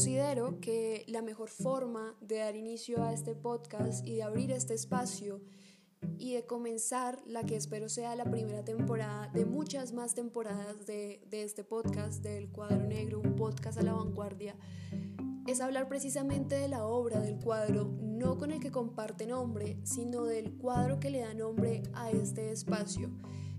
[0.00, 4.72] Considero que la mejor forma de dar inicio a este podcast y de abrir este
[4.72, 5.42] espacio
[6.16, 11.20] y de comenzar la que espero sea la primera temporada de muchas más temporadas de,
[11.28, 14.56] de este podcast, del Cuadro Negro, un podcast a la vanguardia,
[15.46, 20.24] es hablar precisamente de la obra del cuadro, no con el que comparte nombre, sino
[20.24, 23.10] del cuadro que le da nombre a este espacio,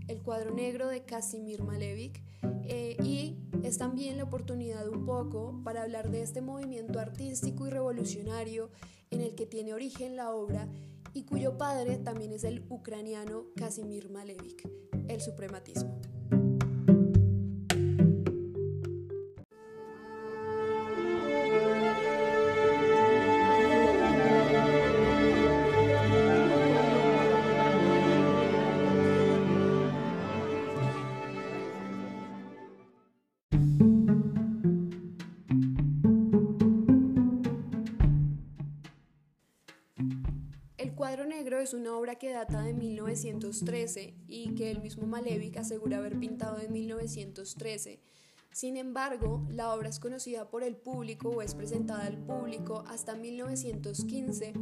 [0.08, 2.22] el cuadro negro de Casimir Malevich,
[2.64, 7.70] eh, y es también la oportunidad un poco para hablar de este movimiento artístico y
[7.70, 8.70] revolucionario
[9.10, 10.68] en el que tiene origen la obra
[11.14, 14.64] y cuyo padre también es el ucraniano Casimir Malevich,
[15.08, 16.00] el suprematismo.
[41.62, 46.59] Es una obra que data de 1913 y que el mismo Malevich asegura haber pintado
[46.59, 47.99] en 1913.
[48.51, 53.15] Sin embargo, la obra es conocida por el público o es presentada al público hasta
[53.15, 54.53] 1915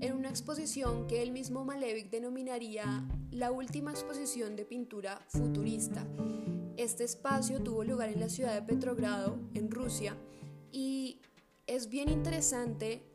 [0.00, 6.06] en una exposición que el mismo Malevich denominaría la última exposición de pintura futurista.
[6.76, 10.16] Este espacio tuvo lugar en la ciudad de Petrogrado, en Rusia,
[10.70, 11.20] y
[11.66, 13.11] es bien interesante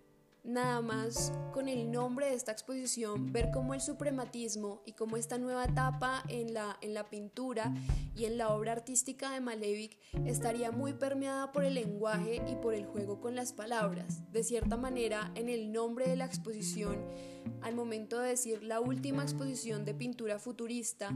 [0.48, 5.38] nada más con el nombre de esta exposición, ver cómo el suprematismo y cómo esta
[5.38, 7.73] nueva etapa en la, en la pintura
[8.16, 12.73] y en la obra artística de Malevich estaría muy permeada por el lenguaje y por
[12.73, 14.22] el juego con las palabras.
[14.31, 17.06] De cierta manera, en el nombre de la exposición,
[17.62, 21.12] al momento de decir la última exposición de pintura futurista,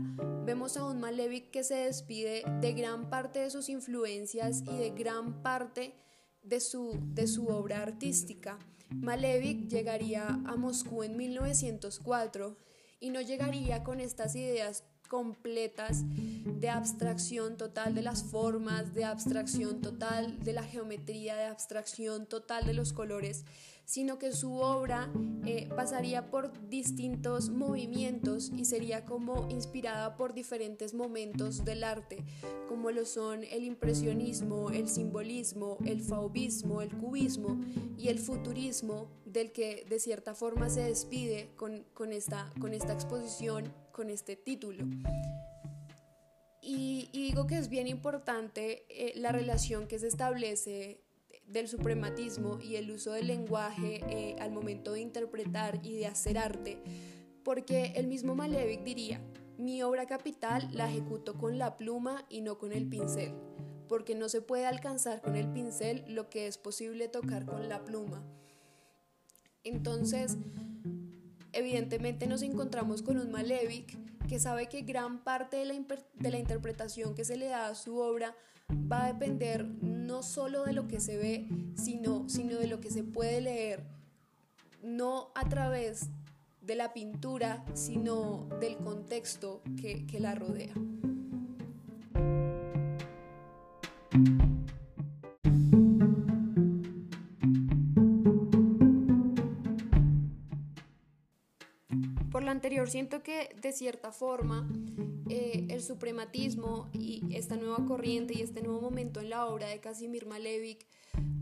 [0.45, 4.89] vemos a un Malevich que se despide de gran parte de sus influencias y de
[4.89, 5.95] gran parte
[6.43, 8.57] de su, de su obra artística.
[8.95, 12.57] Malevich llegaría a Moscú en 1904
[12.99, 16.05] y no llegaría con estas ideas completas
[16.45, 22.65] de abstracción total de las formas, de abstracción total de la geometría, de abstracción total
[22.65, 23.43] de los colores,
[23.83, 25.11] sino que su obra
[25.45, 32.23] eh, pasaría por distintos movimientos y sería como inspirada por diferentes momentos del arte,
[32.69, 37.59] como lo son el impresionismo, el simbolismo, el faubismo, el cubismo
[37.97, 43.73] y el futurismo, del que de cierta forma se despide con, esta, con esta exposición,
[44.01, 44.83] con este título.
[46.59, 51.03] Y, digo que es bien importante eh, la relación que se establece
[51.45, 56.39] del suprematismo y el uso del lenguaje eh, al momento de interpretar y de hacer
[56.39, 56.79] arte,
[57.43, 59.21] porque el mismo Malevich diría,
[59.59, 63.35] mi obra capital la ejecuto con la pluma y no con el pincel,
[63.87, 67.85] porque no se puede alcanzar con el pincel lo que es posible tocar con la
[67.85, 68.23] pluma.
[69.63, 70.37] Entonces,
[71.53, 73.97] evidentemente nos encontramos con un Malevich
[74.27, 77.75] que sabe que gran parte de la, de la interpretación que se le da a
[77.75, 78.35] su obra
[78.69, 82.91] va a depender no solo de lo que se ve, sino, sino de lo que
[82.91, 83.83] se puede leer,
[84.81, 86.09] no a través
[86.61, 90.73] de la pintura, sino del contexto que, que la rodea.
[102.31, 104.67] Por lo anterior, siento que de cierta forma
[105.29, 109.79] eh, el suprematismo y esta nueva corriente y este nuevo momento en la obra de
[109.79, 110.85] Casimir Malevich,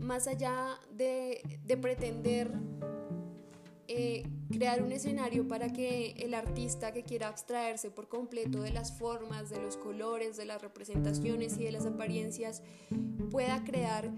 [0.00, 1.42] más allá de,
[1.80, 2.50] pretender
[3.86, 8.98] eh, crear un escenario para que el artista que quiera abstraerse por completo de las
[8.98, 12.62] formas, de los colores, de las representaciones y de las apariencias,
[13.30, 14.10] pueda crear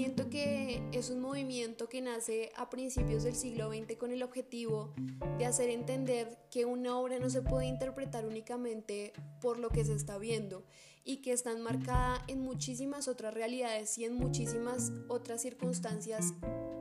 [0.00, 4.94] Siento que es un movimiento que nace a principios del siglo XX con el objetivo
[5.36, 9.12] de hacer entender que una obra no se puede interpretar únicamente
[9.42, 10.64] por lo que se está viendo
[11.04, 16.32] y que está enmarcada en muchísimas otras realidades y en muchísimas otras circunstancias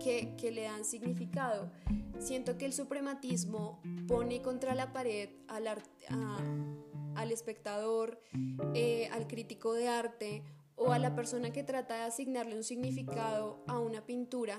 [0.01, 1.69] que, le dan significado.
[2.19, 5.67] Siento que el suprematismo pone contra la pared al,
[7.33, 8.21] espectador,
[8.73, 10.41] eh, al crítico de arte,
[10.79, 14.57] o a la persona que trata de asignarle un significado a una pintura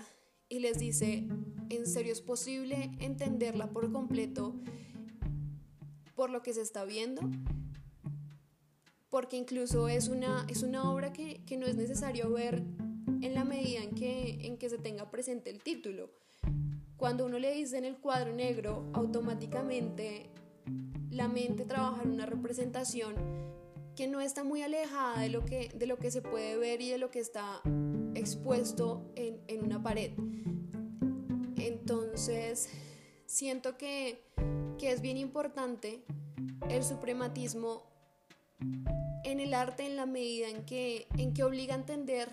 [0.50, 1.26] y les dice,
[1.70, 4.54] ¿en serio es posible entenderla por completo
[6.14, 7.22] por lo que se está viendo?
[9.08, 12.62] Porque incluso es una, es una obra que, no es necesario ver
[13.22, 16.10] en la medida en que, en que se tenga presente el título.
[16.98, 20.28] Cuando uno le dice en el cuadro negro, automáticamente
[21.08, 23.49] la mente trabaja en una representación
[24.00, 26.88] que no está muy alejada de lo que, de lo que se puede ver y
[26.88, 27.60] de lo que está
[28.14, 30.12] expuesto en, en una pared.
[31.58, 32.70] Entonces,
[33.26, 34.24] siento que,
[34.78, 36.02] que es bien importante
[36.70, 37.82] el suprematismo
[39.22, 42.30] en el arte en la medida en que, en que obliga a entender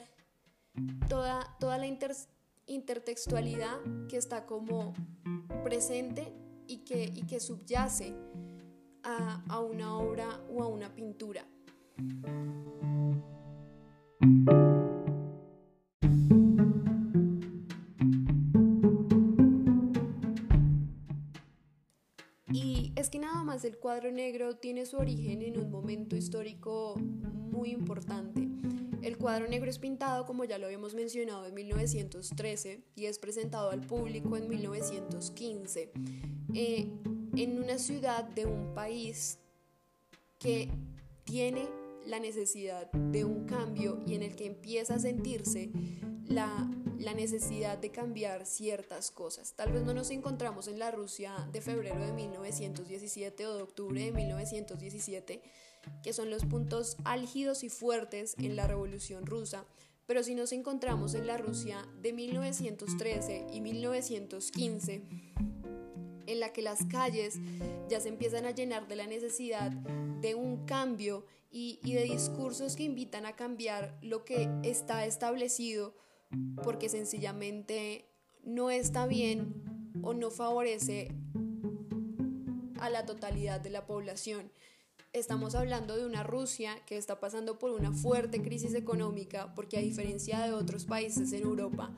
[1.09, 1.87] toda, toda la
[2.65, 3.77] intertextualidad
[4.07, 4.93] que está como
[5.65, 6.31] presente
[6.65, 8.15] y que, y que subyace
[9.03, 11.45] a, a una obra o a una pintura.
[23.63, 28.47] El cuadro negro tiene su origen en un momento histórico muy importante.
[29.01, 33.71] El cuadro negro es pintado, como ya lo habíamos mencionado, en 1913 y es presentado
[33.71, 35.91] al público en 1915
[36.53, 36.87] eh,
[37.35, 39.39] en una ciudad de un país
[40.39, 40.69] que
[41.23, 41.67] tiene
[42.07, 45.71] la necesidad de un cambio y en el que empieza a sentirse
[46.25, 49.53] la, la necesidad de cambiar ciertas cosas.
[49.55, 54.03] Tal vez no nos encontramos en la Rusia de febrero de 1917 o de octubre
[54.03, 55.41] de 1917,
[56.03, 59.65] que son los puntos álgidos y fuertes en la Revolución rusa,
[60.05, 65.03] pero si nos encontramos en la Rusia de 1913 y 1915,
[66.27, 67.35] en la que las calles
[67.89, 72.75] ya se empiezan a llenar de la necesidad de un cambio y, y de discursos
[72.75, 75.95] que invitan a cambiar lo que está establecido
[76.63, 78.05] porque sencillamente
[78.43, 79.63] no está bien
[80.01, 81.11] o no favorece
[82.79, 84.51] a la totalidad de la población.
[85.13, 89.81] Estamos hablando de una Rusia que está pasando por una fuerte crisis económica porque a
[89.81, 91.95] diferencia de otros países en Europa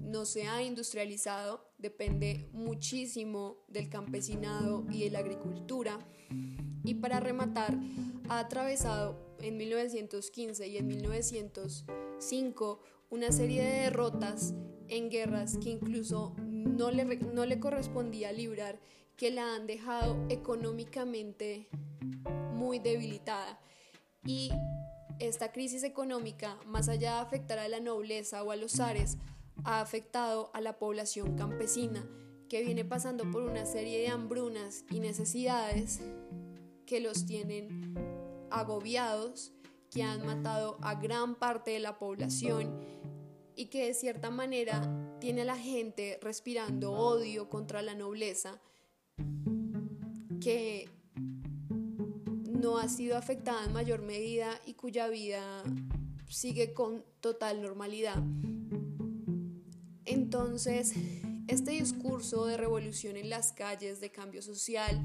[0.00, 5.98] no se ha industrializado, depende muchísimo del campesinado y de la agricultura.
[6.84, 7.78] Y para rematar,
[8.32, 12.80] ha atravesado en 1915 y en 1905
[13.10, 14.54] una serie de derrotas
[14.88, 18.80] en guerras que incluso no le, no le correspondía librar,
[19.16, 21.68] que la han dejado económicamente
[22.54, 23.60] muy debilitada.
[24.24, 24.50] Y
[25.18, 29.18] esta crisis económica, más allá de afectar a la nobleza o a los zares,
[29.64, 32.08] ha afectado a la población campesina,
[32.48, 36.00] que viene pasando por una serie de hambrunas y necesidades
[36.86, 38.11] que los tienen
[38.52, 39.52] agobiados,
[39.90, 42.80] que han matado a gran parte de la población
[43.54, 48.60] y que de cierta manera tiene a la gente respirando odio contra la nobleza
[50.40, 50.88] que
[52.62, 55.62] no ha sido afectada en mayor medida y cuya vida
[56.28, 58.22] sigue con total normalidad.
[60.04, 60.94] Entonces,
[61.48, 65.00] este discurso de revolución en las calles, de cambio social,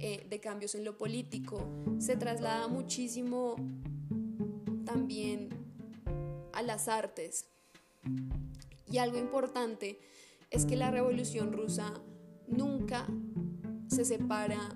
[0.00, 1.66] eh, de cambios en lo político,
[1.98, 3.56] se traslada muchísimo
[4.84, 5.48] también
[6.52, 7.46] a las artes.
[8.90, 10.00] Y algo importante
[10.50, 11.92] es que la revolución rusa
[12.46, 13.06] nunca
[13.88, 14.74] se separa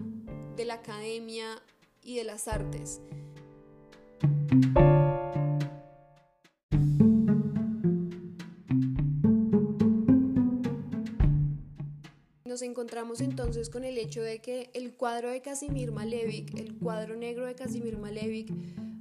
[0.56, 1.62] de la academia
[2.02, 3.00] y de las artes.
[12.82, 17.46] Encontramos entonces con el hecho de que el cuadro de Casimir Malevich, el cuadro negro
[17.46, 18.50] de Casimir Malevich,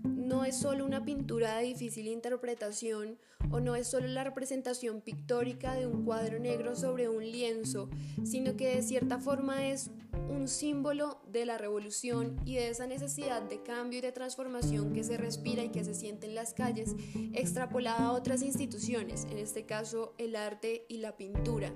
[0.03, 3.17] no es solo una pintura de difícil interpretación
[3.49, 7.89] o no es solo la representación pictórica de un cuadro negro sobre un lienzo,
[8.23, 9.89] sino que de cierta forma es
[10.29, 15.03] un símbolo de la revolución y de esa necesidad de cambio y de transformación que
[15.03, 16.95] se respira y que se siente en las calles,
[17.33, 21.73] extrapolada a otras instituciones, en este caso el arte y la pintura.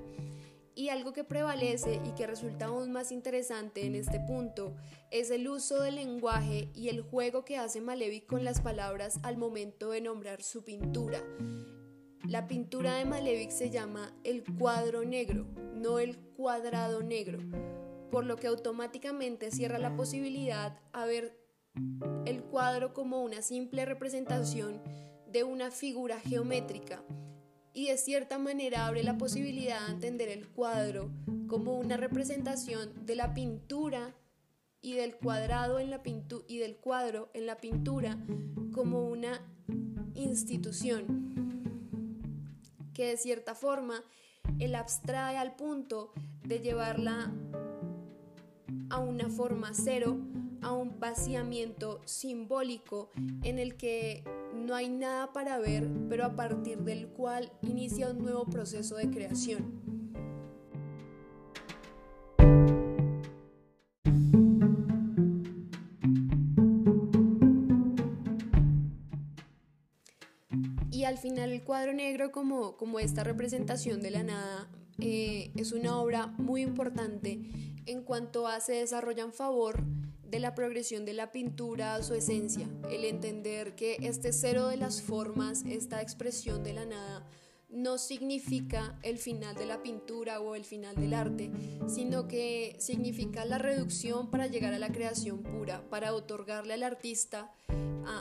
[0.77, 4.75] Y algo que prevalece y que resulta aún más interesante en este punto
[5.09, 9.37] es el uso del lenguaje y el juego que hace Malevich con las palabras al
[9.37, 11.23] momento de nombrar su pintura.
[12.27, 17.39] La pintura de Malevich se llama el cuadro negro, no el cuadrado negro,
[18.11, 21.39] por lo que automáticamente cierra la posibilidad a ver
[22.25, 24.81] el cuadro como una simple representación
[25.27, 27.01] de una figura geométrica
[27.75, 31.11] y de cierta manera abre la posibilidad de entender el cuadro
[31.47, 34.15] como una representación de la pintura
[34.81, 36.01] y del cuadrado en la
[36.47, 38.17] y del cuadro en la pintura
[38.71, 39.41] como una
[40.13, 41.35] institución
[42.93, 44.03] que de cierta forma
[44.57, 46.13] él abstrae al punto
[46.43, 47.33] de llevarla
[48.89, 50.17] a una forma cero,
[50.65, 53.11] a un vaciamiento simbólico
[53.43, 54.23] en el que
[54.55, 59.11] no hay nada para ver, pero a partir del cual inicia un nuevo proceso de
[59.11, 59.79] creación.
[70.89, 74.67] Y al final el cuadro negro como, como esta representación de la nada
[74.97, 77.39] eh, es una obra muy importante
[77.85, 79.83] en cuanto a se desarrolla en favor
[80.29, 84.77] de la progresión de la pintura a su esencia, el entender que este cero de
[84.77, 87.25] las formas, esta expresión de la nada,
[87.69, 91.51] no significa el final de la pintura o el final del arte,
[91.87, 97.51] sino que significa la reducción para llegar a la creación pura, para otorgarle al artista,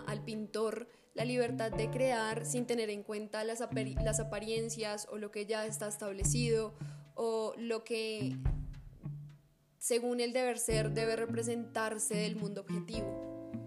[0.07, 5.47] al pintor, la libertad de crear sin tener en cuenta las, apariencias o lo que
[5.47, 6.75] ya está establecido
[7.15, 8.37] o lo que
[9.85, 13.61] según el deber ser debe representarse del mundo objetivo.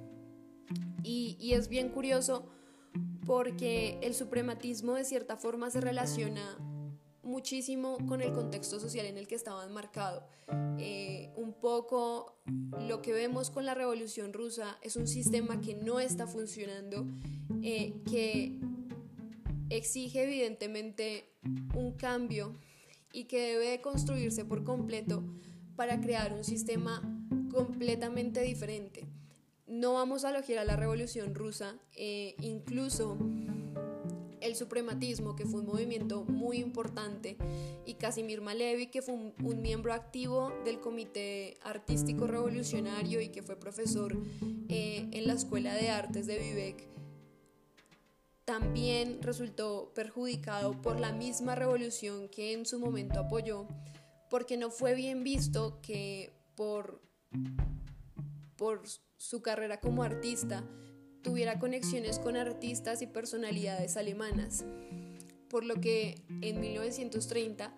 [1.03, 2.49] Y, es bien curioso
[3.27, 6.57] porque el suprematismo de cierta forma se relaciona
[7.21, 10.27] muchísimo con el contexto social en el que estaba enmarcado.
[10.79, 12.41] Eh, un poco
[12.87, 17.05] lo que vemos con la revolución rusa es un sistema que no está funcionando,
[17.61, 18.59] eh, que
[19.69, 21.35] exige evidentemente
[21.75, 22.57] un cambio
[23.13, 25.23] y que debe construirse por completo
[25.77, 27.01] para crear un sistema
[27.49, 29.07] completamente diferente.
[29.67, 33.17] No vamos a elogiar a la revolución rusa, eh, incluso
[34.41, 37.37] el suprematismo, que fue un movimiento muy importante,
[37.85, 43.55] y Casimir Malevi, que fue un, miembro activo del Comité Artístico Revolucionario y que fue
[43.55, 44.17] profesor
[44.69, 46.87] eh, en la Escuela de Artes de Vivek,
[48.45, 53.67] también resultó perjudicado por la misma revolución que en su momento apoyó,
[54.29, 57.01] porque no fue bien visto que por,
[58.55, 58.81] por
[59.17, 60.63] su carrera como artista
[61.21, 64.65] tuviera conexiones con artistas y personalidades alemanas,
[65.49, 67.73] por lo que en 1930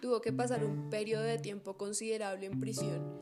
[0.00, 3.20] tuvo que pasar un periodo de tiempo considerable en prisión.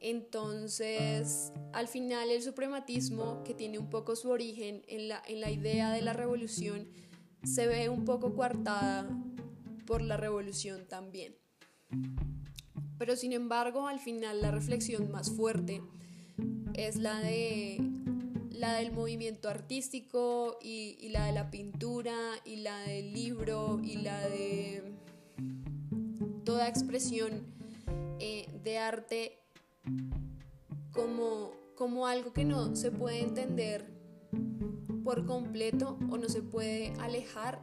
[0.00, 5.50] Entonces, al final el suprematismo, que tiene un poco su origen en la, en la
[5.50, 6.88] idea de la revolución,
[7.42, 9.08] se ve un poco coartada
[9.86, 11.36] por la revolución también.
[12.98, 15.82] Pero sin embargo, al final la reflexión más fuerte
[16.74, 17.78] es la de
[18.50, 24.26] la del movimiento artístico y, la de la pintura y la del libro y la
[24.28, 24.82] de
[26.44, 27.44] toda expresión
[28.20, 29.38] eh, de arte
[30.92, 33.92] como, como algo que no se puede entender
[35.02, 37.60] por completo o no se puede alejar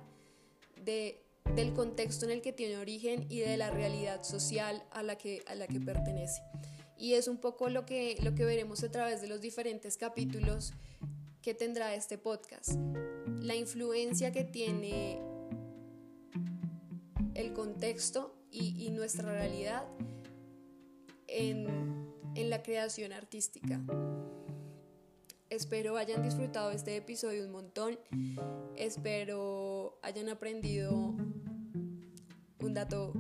[0.83, 1.23] de,
[1.55, 5.43] del contexto en el que tiene origen y de la realidad social a la que,
[5.47, 6.41] a la que pertenece
[7.01, 10.73] y es un poco lo que, lo que veremos a través de los diferentes capítulos
[11.41, 12.73] que tendrá este podcast.
[13.39, 15.19] La influencia que tiene
[17.33, 19.83] el contexto y, nuestra realidad
[21.27, 23.81] en, en la creación artística.
[25.51, 27.99] Espero hayan disfrutado este episodio un montón.
[28.77, 31.13] Espero hayan aprendido
[32.59, 33.11] un dato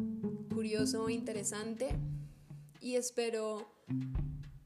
[0.49, 1.89] curioso e interesante
[2.79, 3.75] y espero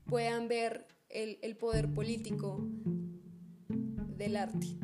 [0.05, 2.63] puedan ver el, el poder político
[4.15, 4.77] del arte.